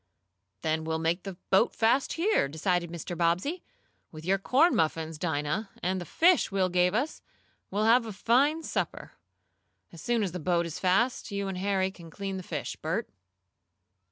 [0.63, 3.15] "Then we'll make the boat fast here," decided Mr.
[3.15, 3.61] Bobbsey.
[4.11, 7.21] "With your corn muffins, Dinah, and the fish Will gave us,
[7.69, 9.11] we'll have a fine supper.
[9.91, 13.11] As soon as the boat is fast you and Harry can clean the fish, Bert."